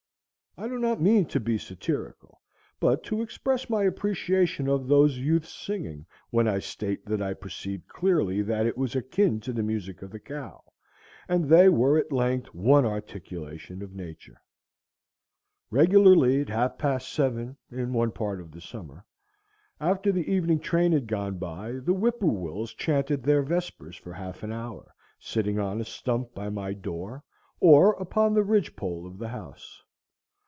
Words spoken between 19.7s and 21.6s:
after the evening train had gone